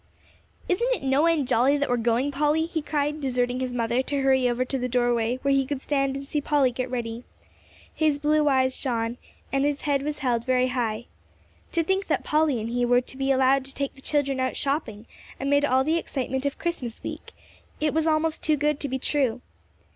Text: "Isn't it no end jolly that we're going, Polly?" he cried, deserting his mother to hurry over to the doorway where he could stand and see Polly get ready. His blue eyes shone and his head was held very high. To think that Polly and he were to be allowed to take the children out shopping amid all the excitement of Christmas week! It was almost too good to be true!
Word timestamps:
"Isn't 0.67 0.91
it 0.95 1.03
no 1.03 1.27
end 1.27 1.47
jolly 1.47 1.77
that 1.77 1.87
we're 1.87 1.95
going, 1.97 2.31
Polly?" 2.31 2.65
he 2.65 2.81
cried, 2.81 3.21
deserting 3.21 3.59
his 3.59 3.71
mother 3.71 4.01
to 4.01 4.21
hurry 4.23 4.49
over 4.49 4.65
to 4.65 4.79
the 4.79 4.89
doorway 4.89 5.37
where 5.43 5.53
he 5.53 5.63
could 5.63 5.79
stand 5.79 6.15
and 6.17 6.25
see 6.25 6.41
Polly 6.41 6.71
get 6.71 6.89
ready. 6.89 7.23
His 7.93 8.17
blue 8.17 8.49
eyes 8.49 8.75
shone 8.75 9.19
and 9.53 9.63
his 9.63 9.81
head 9.81 10.01
was 10.01 10.17
held 10.25 10.43
very 10.43 10.69
high. 10.69 11.05
To 11.73 11.83
think 11.83 12.07
that 12.07 12.23
Polly 12.23 12.59
and 12.59 12.69
he 12.71 12.83
were 12.83 13.01
to 13.01 13.15
be 13.15 13.29
allowed 13.29 13.63
to 13.65 13.75
take 13.75 13.93
the 13.93 14.01
children 14.01 14.39
out 14.39 14.55
shopping 14.57 15.05
amid 15.39 15.65
all 15.65 15.83
the 15.83 15.97
excitement 15.97 16.47
of 16.47 16.57
Christmas 16.57 17.03
week! 17.03 17.33
It 17.79 17.93
was 17.93 18.07
almost 18.07 18.41
too 18.41 18.57
good 18.57 18.79
to 18.79 18.89
be 18.89 18.97
true! 18.97 19.41